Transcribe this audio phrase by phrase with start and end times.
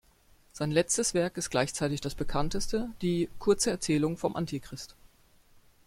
[0.51, 4.95] Sein letztes Werk ist gleichzeitig das bekannteste: Die "Kurze Erzählung vom Antichrist".